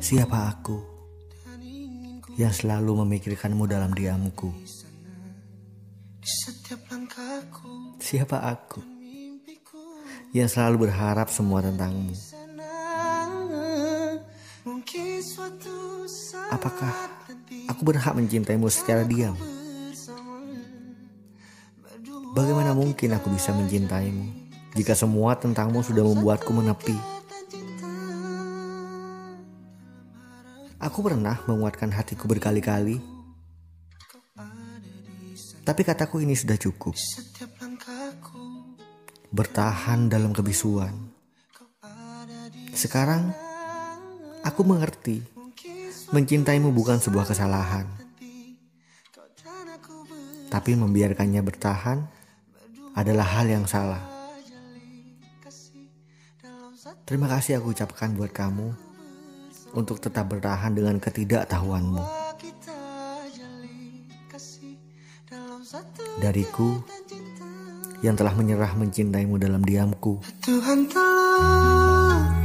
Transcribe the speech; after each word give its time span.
Siapa 0.00 0.48
aku 0.48 0.80
yang 2.40 2.48
selalu 2.56 3.04
memikirkanmu 3.04 3.68
dalam 3.68 3.92
diamku? 3.92 4.48
Siapa 8.00 8.38
aku 8.48 8.80
yang 10.32 10.48
selalu 10.48 10.88
berharap 10.88 11.28
semua 11.28 11.60
tentangmu? 11.60 12.16
Apakah 16.48 16.92
aku 17.68 17.82
berhak 17.84 18.16
mencintaimu 18.16 18.72
secara 18.72 19.04
diam? 19.04 19.36
Bagaimana 22.32 22.72
mungkin 22.72 23.12
aku 23.12 23.28
bisa 23.36 23.52
mencintaimu 23.52 24.48
jika 24.80 24.96
semua 24.96 25.36
tentangmu 25.36 25.84
sudah 25.84 26.08
membuatku 26.08 26.56
menepi? 26.56 27.09
Aku 30.80 31.04
pernah 31.04 31.36
menguatkan 31.44 31.92
hatiku 31.92 32.24
berkali-kali, 32.24 32.96
tapi 35.60 35.84
kataku 35.84 36.24
ini 36.24 36.32
sudah 36.32 36.56
cukup. 36.56 36.96
Bertahan 39.28 40.08
dalam 40.08 40.32
kebisuan. 40.32 40.96
Sekarang 42.72 43.28
aku 44.40 44.64
mengerti, 44.64 45.20
mencintaimu 46.16 46.72
bukan 46.72 46.96
sebuah 46.96 47.28
kesalahan, 47.28 47.84
tapi 50.48 50.80
membiarkannya 50.80 51.44
bertahan 51.44 52.08
adalah 52.96 53.28
hal 53.36 53.52
yang 53.52 53.68
salah. 53.68 54.00
Terima 57.04 57.28
kasih 57.28 57.60
aku 57.60 57.76
ucapkan 57.76 58.16
buat 58.16 58.32
kamu 58.32 58.89
untuk 59.76 60.02
tetap 60.02 60.30
bertahan 60.30 60.74
dengan 60.74 60.96
ketidaktahuanmu. 60.98 62.02
Dariku 66.20 66.82
yang 68.00 68.16
telah 68.16 68.32
menyerah 68.32 68.72
mencintaimu 68.74 69.36
dalam 69.36 69.60
diamku. 69.62 70.18
Tuhan 70.42 70.88
tolong 70.88 72.39